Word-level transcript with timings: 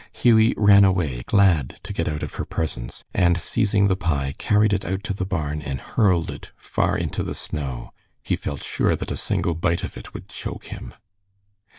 Hughie 0.13 0.55
ran 0.57 0.83
away, 0.83 1.21
glad 1.27 1.79
to 1.83 1.93
get 1.93 2.07
out 2.09 2.23
of 2.23 2.33
her 2.33 2.43
presence, 2.43 3.03
and 3.13 3.37
seizing 3.37 3.85
the 3.85 3.95
pie, 3.95 4.33
carried 4.39 4.73
it 4.73 4.83
out 4.83 5.03
to 5.03 5.13
the 5.13 5.27
barn 5.27 5.61
and 5.61 5.79
hurled 5.79 6.31
it 6.31 6.49
far 6.57 6.97
into 6.97 7.21
the 7.21 7.35
snow. 7.35 7.91
He 8.23 8.35
felt 8.35 8.63
sure 8.63 8.95
that 8.95 9.11
a 9.11 9.15
single 9.15 9.53
bite 9.53 9.83
of 9.83 9.95
it 9.97 10.11
would 10.11 10.27
choke 10.27 10.65
him. 10.69 10.95